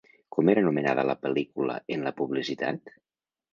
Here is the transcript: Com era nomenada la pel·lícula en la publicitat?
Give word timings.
Com 0.35 0.47
era 0.53 0.63
nomenada 0.67 1.03
la 1.09 1.15
pel·lícula 1.27 1.77
en 1.99 2.09
la 2.09 2.17
publicitat? 2.25 2.93